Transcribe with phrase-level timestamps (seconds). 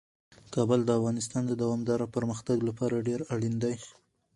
[0.53, 3.75] کابل د افغانستان د دوامداره پرمختګ لپاره ډیر اړین دی.